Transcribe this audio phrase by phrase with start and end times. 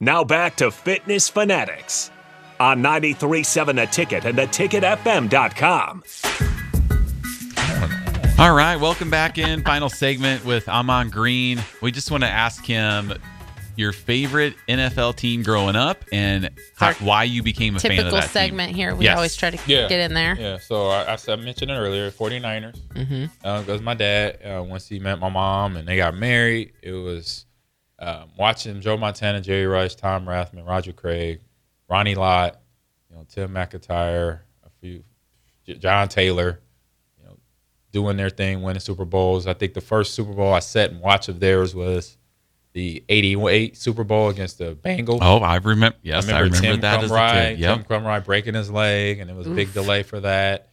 [0.00, 2.12] Now back to Fitness Fanatics
[2.60, 6.04] on 93.7 The Ticket and theticketfm.com.
[8.38, 9.64] All right, welcome back in.
[9.64, 11.58] Final segment with Ahman Green.
[11.82, 13.12] We just want to ask him
[13.74, 18.22] your favorite NFL team growing up and how, why you became a fan of Typical
[18.22, 18.76] segment team.
[18.76, 18.94] here.
[18.94, 19.16] We Yes.
[19.16, 19.88] always try to Yeah.
[19.88, 20.36] get in there.
[20.38, 22.76] Yeah, so I, I mentioned it earlier, 49ers.
[22.94, 23.24] Mm-hmm.
[23.44, 26.92] Uh, because my dad, uh, once he met my mom and they got married, it
[26.92, 27.46] was
[27.98, 31.40] um, watching Joe Montana, Jerry Rice, Tom Rathman, Roger Craig,
[31.88, 32.60] Ronnie Lott,
[33.10, 35.02] you know, Tim McIntyre, a few,
[35.78, 36.60] John Taylor,
[37.18, 37.38] you know,
[37.92, 39.46] doing their thing, winning Super Bowls.
[39.46, 42.16] I think the first Super Bowl I sat and watched of theirs was
[42.72, 45.18] the 88 Super Bowl against the Bengals.
[45.20, 45.98] Oh, I remember.
[46.02, 47.58] Yes, I remember, Tim that as a Krumrie, kid.
[47.58, 47.76] Yep.
[47.76, 50.68] Tim Krumrie breaking his leg, and it was a big delay for that.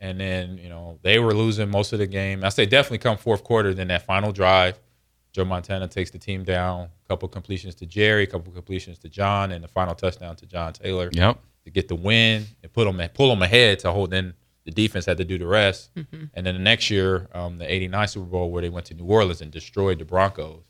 [0.00, 2.44] And then you know they were losing most of the game.
[2.44, 3.72] I say definitely come fourth quarter.
[3.72, 4.80] Then that final drive,
[5.36, 6.84] Joe Montana takes the team down.
[7.04, 10.46] A couple completions to Jerry, a couple completions to John, and the final touchdown to
[10.46, 11.38] John Taylor Yep.
[11.64, 14.10] to get the win and put them pull them ahead to hold.
[14.12, 14.32] Then
[14.64, 15.94] the defense had to do the rest.
[15.94, 16.24] Mm-hmm.
[16.32, 19.04] And then the next year, um, the '89 Super Bowl where they went to New
[19.04, 20.62] Orleans and destroyed the Broncos.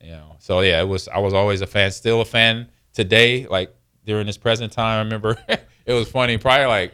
[0.00, 1.06] You know, so yeah, it was.
[1.06, 3.46] I was always a fan, still a fan today.
[3.46, 3.72] Like
[4.04, 5.38] during this present time, I remember
[5.86, 6.38] it was funny.
[6.38, 6.92] Probably like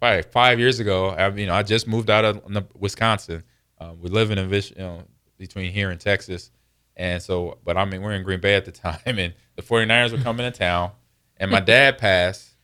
[0.00, 1.10] probably five years ago.
[1.10, 2.40] I, you know, I just moved out of
[2.74, 3.42] Wisconsin.
[3.78, 5.02] Um, we're living in Vis- you know
[5.38, 6.50] between here and Texas,
[6.96, 10.12] and so but I mean we're in Green Bay at the time, and the 49ers
[10.12, 10.90] were coming to town,
[11.36, 12.56] and my dad passed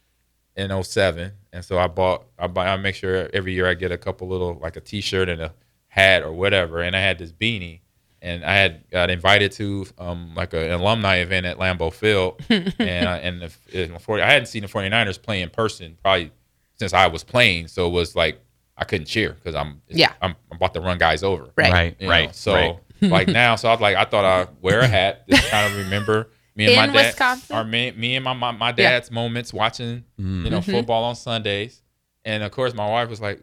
[0.57, 3.91] in 07 and so I bought I buy I make sure every year I get
[3.91, 5.55] a couple little like a t-shirt and a
[5.89, 7.81] hat or whatever and I had this beanie
[8.21, 12.43] and I had got invited to um like a, an alumni event at Lambeau Field
[12.51, 15.97] and I, and the, and the 40, I hadn't seen the 49ers play in person
[16.03, 16.33] probably
[16.79, 18.39] since I was playing so it was like
[18.83, 20.13] I couldn't cheer because I'm Yeah.
[20.21, 21.73] I'm, I'm about to run guys over Right.
[21.73, 21.97] Right.
[21.99, 22.11] you know?
[22.13, 22.35] Right.
[22.35, 22.77] So right.
[23.01, 25.79] like now, so I was like, I thought I'd wear a hat to kind of
[25.79, 27.57] remember me and In my dad, Wisconsin?
[27.57, 28.75] or me, me and my my, my Yeah.
[28.91, 30.71] dad's moments watching, you know, mm-hmm.
[30.71, 31.81] football on Sundays.
[32.25, 33.43] And of course, my wife was like,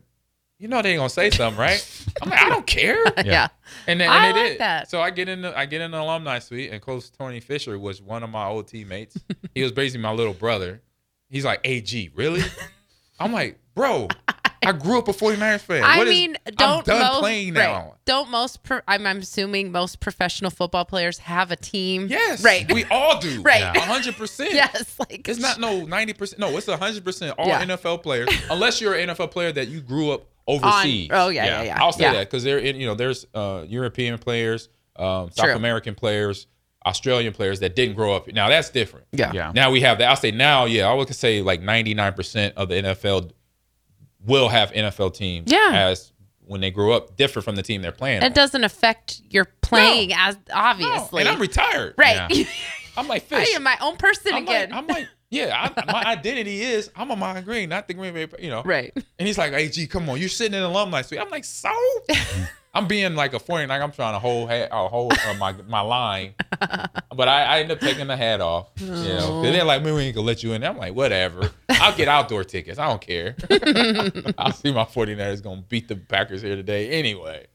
[0.59, 1.81] "You know, they gonna say something, right?"
[2.21, 3.47] I'm like, "I don't care." Yeah.
[3.87, 4.59] And then I they like did.
[4.59, 4.89] that.
[4.91, 7.77] So I get in the I get in the alumni suite, and Coach Tony Fisher
[7.79, 9.17] was one of my old teammates.
[9.55, 10.81] he was basically my little brother.
[11.29, 12.43] He's like, "AG, really?"
[13.19, 14.07] I'm like, "Bro,
[14.65, 15.83] I grew up a 49ers fan.
[15.83, 17.63] I What is- mean, I'm don't done most, playing right.
[17.63, 18.63] now." Don't most?
[18.63, 22.07] Pro, I'm, I'm assuming most professional football players have a team.
[22.07, 22.43] Yes.
[22.43, 22.71] Right.
[22.71, 23.41] We all do.
[23.43, 23.63] Right.
[23.75, 24.53] A hundred percent.
[24.53, 24.95] yes.
[24.99, 26.39] Like It's not no ninety percent.
[26.39, 27.63] No, it's hundred percent all Yeah.
[27.65, 31.09] NFL players, unless you're an NFL player that you grew up overseas.
[31.11, 31.83] oh yeah, yeah, yeah.
[31.83, 32.13] I'll say yeah.
[32.13, 35.53] that because there, you know, there's uh, European players, um, South True.
[35.55, 36.47] American players,
[36.85, 38.27] Australian players that didn't grow up.
[38.29, 39.05] Now that's different.
[39.11, 39.31] Yeah.
[39.33, 39.51] Yeah.
[39.53, 40.09] Now we have that.
[40.09, 43.31] I'll say now, yeah, I would say like ninety nine percent of the NFL
[44.25, 45.51] will have NFL teams.
[45.51, 45.71] Yeah.
[45.73, 46.11] As
[46.45, 48.21] when they grow up, different from the team they're playing.
[48.21, 48.31] It on.
[48.33, 51.21] doesn't affect your playing as No, obviously.
[51.21, 51.93] and I'm retired.
[51.97, 52.47] right.
[52.97, 53.47] I'm like fish.
[53.53, 54.71] I am my own person I'm again.
[54.71, 58.27] like, I'm like, yeah, I, my identity is I'm Ahman Green, not the Green Bay,
[58.39, 58.63] you know.
[58.63, 58.91] right.
[59.19, 61.21] And he's like, hey, G, come on, you're sitting in alumni suite.
[61.21, 61.69] I'm like, so?
[62.73, 65.81] I'm being like a 49, I'm trying to hold, ha- uh, hold uh, my, my
[65.81, 66.33] line.
[67.15, 69.41] But I, I end up taking the hat off, you know.
[69.41, 70.63] they're like, man, we ain't gonna let you in.
[70.63, 71.51] I'm like, whatever.
[71.67, 72.79] I'll get outdoor tickets.
[72.79, 73.35] I don't care.
[74.37, 77.47] I'll see my 49ers gonna beat the Packers here today anyway.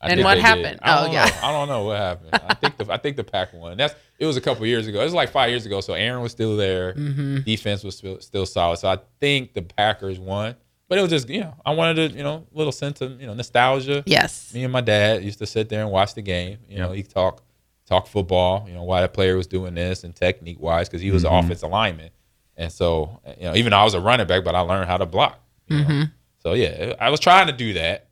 [0.00, 0.80] I And what happened?
[0.82, 1.26] Oh, don't yeah.
[1.26, 1.32] know.
[1.40, 2.30] I don't know what happened.
[2.32, 3.76] I think the I think the Pack won.
[3.76, 5.00] That's it was a couple years ago.
[5.00, 5.80] It was like five years ago.
[5.80, 6.94] So Aaron was still there.
[6.94, 7.42] Mm-hmm.
[7.42, 8.78] Defense was still, still solid.
[8.78, 10.56] So I think the Packers won.
[10.92, 13.26] But it was just you know I wanted to you know little sense of you
[13.26, 14.02] know nostalgia.
[14.04, 14.52] Yes.
[14.52, 16.58] Me and my dad used to sit there and watch the game.
[16.68, 17.42] You know he talk
[17.86, 18.66] talk football.
[18.68, 21.34] You know why that player was doing this and technique wise because he was Mm-hmm.
[21.34, 22.10] an offensive lineman.
[22.58, 24.98] And so you know even though I was a running back, but I learned how
[24.98, 25.40] to block.
[25.70, 26.02] Mm-hmm.
[26.40, 28.08] So yeah, I was trying to do that.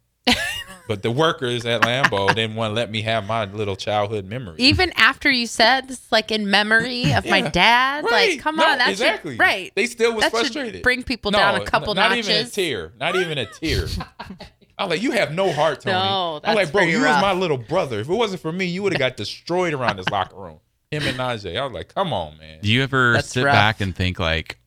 [0.91, 4.57] But the workers at Lambeau didn't want to let me have my little childhood memory.
[4.59, 8.31] Even after you said this, like in memory of my dad, Right.
[8.33, 9.37] like come No, on, that's exactly.
[9.37, 9.71] right.
[9.77, 10.75] They still was that frustrated.
[10.75, 12.29] should bring people No, down a couple n- not notches.
[12.29, 12.93] even a tear.
[12.99, 13.87] Not even a tear.
[14.79, 15.95] I'm like, you have no heart, Tony.
[15.95, 17.15] No, I'm like, bro, you rough.
[17.17, 18.01] was my little brother.
[18.01, 20.59] If it wasn't for me, you would have got destroyed around this locker room.
[20.91, 21.57] Him and Najeh.
[21.57, 22.59] I was like, come on, man.
[22.63, 23.55] Do you ever That's sit rough.
[23.55, 24.59] back and think like,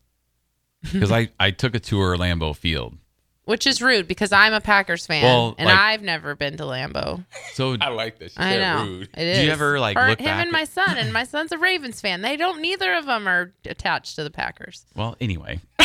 [0.94, 2.96] because I I took a tour of Lambeau Field,
[3.46, 6.64] Which is rude because I'm a Packers fan Well, and like- I've never been to
[6.64, 7.26] Lambeau.
[7.54, 8.32] so I like that.
[8.32, 9.10] She I said know rude.
[9.18, 9.38] it is.
[9.40, 10.98] Do you ever, like, or look him back and my son?
[10.98, 12.22] And my son's a Ravens fan.
[12.22, 12.62] They don't.
[12.62, 14.86] Neither of them are attached to the Packers.
[14.96, 15.60] well anyway.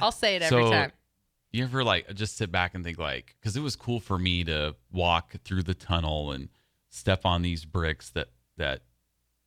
[0.00, 0.92] I'll say it every So- time.
[1.52, 4.44] you ever like just sit back and think like because it was cool for me
[4.44, 6.48] to walk through the tunnel and
[6.90, 8.28] step on these bricks that
[8.58, 8.82] that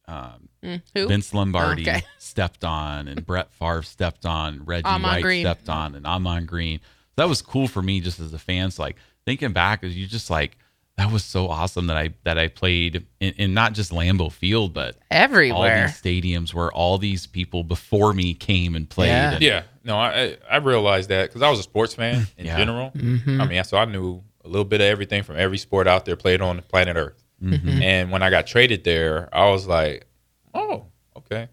[0.09, 1.07] um, Mm, who?
[1.07, 2.01] Vince Lombardi Okay.
[2.17, 5.43] stepped on and Brett Favre stepped on, Reggie Ahman White Green.
[5.45, 6.81] stepped on, and Ahman Green.
[7.15, 8.69] That was cool for me just as a fan.
[8.71, 10.57] So like thinking back, is you just like
[10.97, 14.73] that was so awesome that I that I played in, in not just Lambeau Field,
[14.73, 15.87] but all Everywhere.
[15.87, 19.07] these stadiums where all these people before me came and played.
[19.07, 19.31] Yeah.
[19.35, 22.47] And- Yeah, no, I I I realized that because I was a sports fan in
[22.47, 22.57] Yeah.
[22.57, 22.91] general.
[22.91, 23.39] Mm-hmm.
[23.39, 26.17] I mean, so I knew a little bit of everything from every sport out there
[26.17, 27.23] played on planet Earth.
[27.43, 27.81] Mm-hmm.
[27.81, 30.05] And when I got traded there, I was like,
[30.53, 30.85] oh,
[31.17, 31.47] okay,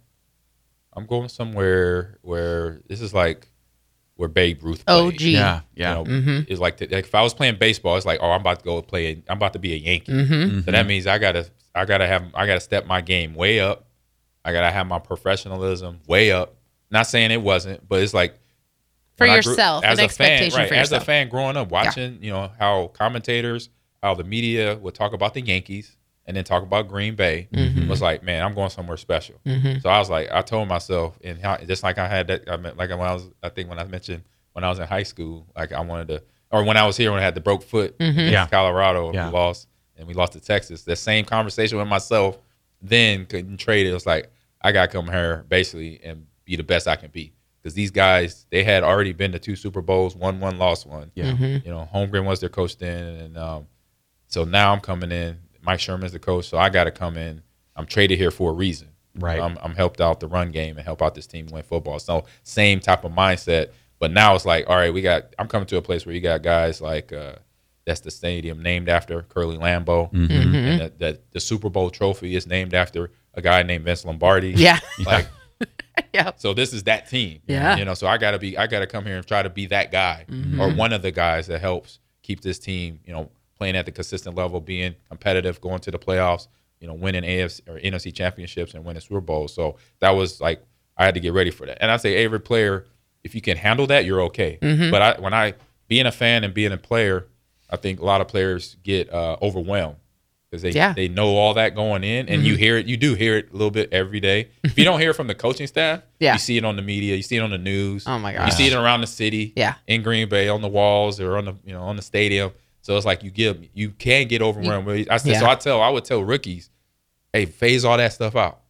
[0.93, 3.49] I'm going somewhere where this is like
[4.17, 5.15] where Babe Ruth played.
[5.15, 5.21] OG.
[5.21, 5.99] yeah, yeah.
[5.99, 8.41] You know, It's like, the, like if I was playing baseball, it's like, oh, I'm
[8.41, 9.23] about to go play.
[9.29, 10.11] I'm about to be a Yankee.
[10.13, 10.61] Mm-hmm.
[10.61, 13.87] So that means I gotta, I gotta have, I gotta step my game way up.
[14.45, 16.55] I gotta have my professionalism way up.
[16.91, 18.39] Not saying it wasn't, but it's like
[19.17, 20.69] For when I grew- yourself, an as a fan, right?
[20.69, 23.69] for As a fan growing up, watching, you know how commentators,
[24.03, 25.97] how the media would talk about the Yankees
[26.27, 27.89] and then talk about Green Bay Mm-hmm.
[27.89, 29.37] was like, man, I'm going somewhere special.
[29.81, 32.57] So I was like, I told myself, and how, just like I had that, I
[32.57, 34.23] mean, like when I was, I think when I mentioned
[34.53, 37.11] when I was in high school, like I wanted to, or when I was here
[37.11, 38.19] when I had the broke foot Mm-hmm.
[38.19, 38.47] against Yeah.
[38.47, 39.27] Colorado, Yeah.
[39.29, 40.83] we lost, and we lost to Texas.
[40.85, 42.39] That same conversation with myself,
[42.83, 43.91] then couldn't trade it.
[43.91, 44.31] It was like
[44.63, 47.33] I got to come here basically and be the best I can be
[47.63, 51.11] because these guys they had already been to two Super Bowls, won one, lost one.
[51.15, 51.33] Yeah.
[51.33, 51.67] Mm-hmm.
[51.67, 53.67] You know, Holmgren was their coach then, and um,
[54.29, 55.39] so now I'm coming in.
[55.63, 57.43] Mike Sherman's the coach, so I got to come in.
[57.75, 58.89] I'm traded here for a reason.
[59.19, 59.41] Right.
[59.41, 61.99] I'm, I'm helped out the run game and help out this team win football.
[61.99, 65.35] So same type of mindset, but now it's like, all right, we got.
[65.39, 67.37] I'm coming to a place where you got guys like uh,
[67.87, 70.55] that's the stadium named after Curly Lambeau, Mm-hmm.
[70.55, 74.51] and that the, the Super Bowl trophy is named after a guy named Vince Lombardi.
[74.51, 74.79] Yeah.
[75.05, 75.29] Like
[76.13, 76.33] yeah.
[76.37, 77.41] so this is that team.
[77.47, 77.77] Yeah.
[77.79, 79.91] You know, so I gotta be I gotta come here and try to be that
[79.91, 80.61] guy Mm-hmm.
[80.61, 83.93] or one of the guys that helps keep this team, you know, playing at the
[83.93, 86.49] consistent level, being competitive, going to the playoffs,
[86.81, 89.55] you know, winning AFC or NFC championships and winning Super Bowls.
[89.55, 90.63] So that was like
[90.97, 91.79] I had to get ready for that.
[91.81, 92.87] And I say every player,
[93.25, 94.59] if you can handle that, you're okay.
[94.63, 94.91] Mm-hmm.
[94.91, 95.55] But I when I
[95.89, 97.27] being a fan and being a player,
[97.71, 99.97] I think a lot of players get uh, overwhelmed
[100.51, 100.89] because they Yeah.
[100.91, 100.95] Mm-hmm.
[100.97, 102.87] they know all that going in, and you hear it.
[102.87, 104.49] You do hear it a little bit every day.
[104.63, 106.35] If you don't hear it from the coaching staff, Yeah.
[106.35, 108.05] you see it on the media, you see it on the news.
[108.07, 109.75] Oh my god, You see it around the city, Yeah.
[109.87, 112.53] in Green Bay on the walls or on the you know on the stadium.
[112.87, 115.09] So it's like you get you can get overwhelmed.
[115.11, 116.71] I said, so I tell I would tell rookies,
[117.33, 118.61] hey, phase all that stuff out.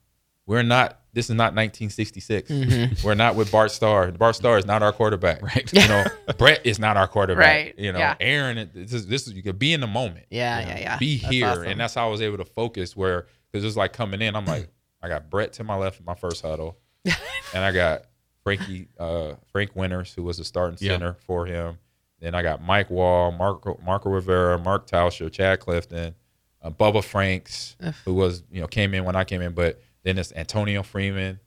[0.46, 0.98] We're not.
[1.12, 2.50] This is not 1966.
[2.50, 3.06] Mm-hmm.
[3.06, 4.10] We're not with Bart Starr.
[4.12, 5.42] Bart Starr is not our quarterback.
[5.42, 5.70] Right.
[5.70, 6.04] You know,
[6.38, 7.44] Brett is not our quarterback.
[7.44, 7.78] Right.
[7.78, 8.14] You know, Yeah.
[8.18, 8.70] Aaron.
[8.72, 10.60] This is this is you could be in the moment Yeah.
[10.60, 10.78] Yeah.
[10.78, 10.96] Yeah.
[10.98, 11.64] be That's here, awesome.
[11.64, 12.96] and that's how I was able to focus.
[12.96, 14.70] Where because it was like coming in, I'm like,
[15.02, 18.04] I got Brett to my left in my first huddle, and I got
[18.44, 20.92] Frankie uh, Frank Winters, who was the starting Yeah.
[20.92, 21.76] center for him.
[22.20, 26.14] Then I got Mike Wall, Marco Marco Rivera, Mark Tauscher, Chad Clifton,
[26.62, 30.18] uh, Bubba Franks, who was you know came in when I came in, but then
[30.18, 31.40] it's Antonio Freeman,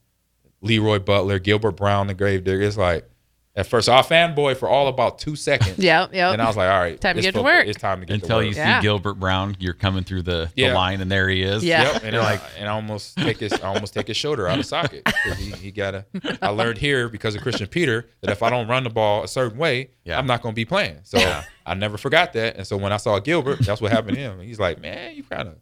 [0.62, 2.62] Leroy Butler, Gilbert Brown, the Gravedigger.
[2.62, 3.10] It's like
[3.56, 5.78] at first I fanboy for all about two seconds.
[5.90, 6.14] Yep.
[6.14, 6.34] Yep.
[6.34, 7.68] And I was like, all right, Time to it's get to work.
[7.68, 8.44] It's time to get Until to work.
[8.46, 8.82] Until you see Yeah.
[8.82, 10.74] Gilbert Brown, you're coming through the, the Yeah.
[10.74, 11.64] line, and there he is.
[11.64, 11.94] Yeah.
[11.94, 14.66] Yep, and like, and I almost take his, I almost take his shoulder out of
[14.66, 16.06] socket 'cause he, he got to.
[16.42, 19.28] I learned here because of Christian Peter that if I don't run the ball a
[19.28, 20.18] certain way, Yeah.
[20.20, 21.00] I'm not going to be playing.
[21.04, 21.18] So
[21.66, 24.40] I never forgot that, and so when I saw Gilbert, that's what happened to him.
[24.42, 25.56] He's like, man, you kind of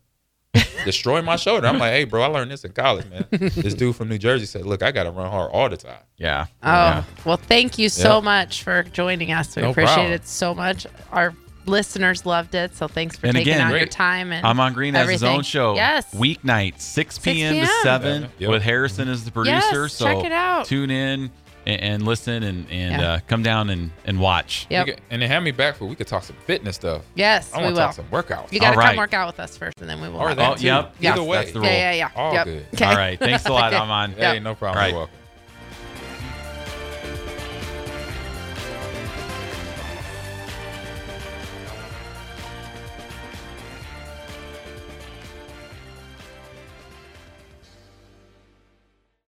[0.86, 1.68] destroy my shoulder.
[1.68, 3.26] I'm like, hey, bro, I learned this in college, man.
[3.32, 6.00] this dude from New Jersey said, look, I got to run hard all the time.
[6.18, 6.48] Yeah.
[6.64, 7.04] Oh, Yeah.
[7.26, 8.22] well, thank you so Yeah.
[8.24, 9.56] much for joining us.
[9.56, 10.14] We No appreciate problem.
[10.14, 10.88] it so much.
[11.12, 11.34] Our
[11.66, 12.76] listeners loved it.
[12.76, 13.92] So thanks for And taking again, out your great.
[13.92, 14.32] time.
[14.32, 15.38] And Ahman Green has his everything.
[15.40, 15.76] own show.
[15.76, 16.14] Yes.
[16.14, 17.56] Weeknight, 6 p.m.
[17.56, 17.84] to p.m.
[17.84, 18.50] 7 Yep.
[18.50, 19.84] with Harrison as the producer.
[19.84, 20.66] Yes, so check it out.
[20.66, 21.30] tune in
[21.68, 23.12] and, and listen and, and Yeah.
[23.14, 24.66] uh, come down and, and watch.
[24.70, 24.86] Yep.
[24.86, 27.04] We could- and then have me back for we could talk some fitness stuff.
[27.16, 27.88] Yes, I we want to will.
[27.88, 28.52] talk some workouts.
[28.52, 28.98] You got to All come right.
[28.98, 30.20] work out with us first, and then we will.
[30.22, 30.66] or have that Oh, too.
[30.66, 30.96] yep.
[31.00, 31.12] Yeah.
[31.14, 31.38] Either way.
[31.38, 31.78] That's the Yeah, rule.
[31.78, 32.10] yeah, yeah.
[32.16, 32.46] All yep.
[32.46, 32.66] good.
[32.74, 32.86] Okay.
[32.86, 33.20] All right.
[33.20, 33.82] Thanks a lot, Okay.
[33.82, 34.12] Ahman.
[34.14, 34.78] Hey, no problem.
[34.78, 34.90] All right.
[34.92, 35.16] You're welcome.